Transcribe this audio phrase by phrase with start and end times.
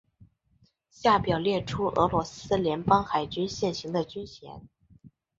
[0.89, 4.67] 下表列出俄罗斯联邦海军现行的军衔。